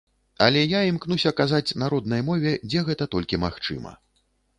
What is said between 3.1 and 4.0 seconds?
толькі магчыма.